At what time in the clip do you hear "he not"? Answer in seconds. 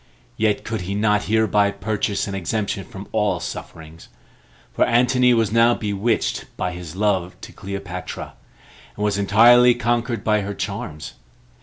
0.81-1.25